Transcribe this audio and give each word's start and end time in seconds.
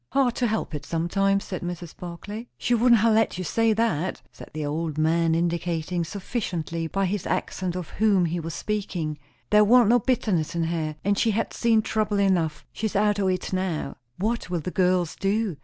"Hard 0.13 0.33
to 0.37 0.47
help 0.47 0.73
it, 0.73 0.83
sometimes," 0.83 1.43
said 1.43 1.61
Mrs. 1.61 1.95
Barclay. 1.95 2.47
"She 2.57 2.73
wouldn't 2.73 3.01
ha' 3.01 3.09
let 3.09 3.37
you 3.37 3.43
say 3.43 3.71
that," 3.73 4.23
said 4.31 4.49
the 4.51 4.65
old 4.65 4.97
man, 4.97 5.35
indicating 5.35 6.03
sufficiently 6.03 6.87
by 6.87 7.05
his 7.05 7.27
accent 7.27 7.75
of 7.75 7.89
whom 7.91 8.25
he 8.25 8.39
was 8.39 8.55
speaking. 8.55 9.19
"There 9.51 9.63
warn't 9.63 9.89
no 9.89 9.99
bitterness 9.99 10.55
in 10.55 10.63
her; 10.63 10.95
and 11.05 11.19
she 11.19 11.29
had 11.29 11.53
seen 11.53 11.83
trouble 11.83 12.17
enough! 12.17 12.65
She's 12.73 12.95
out 12.95 13.19
o' 13.19 13.27
it 13.27 13.53
now." 13.53 13.95
"What 14.17 14.49
will 14.49 14.61
the 14.61 14.71
girls 14.71 15.15
do? 15.15 15.57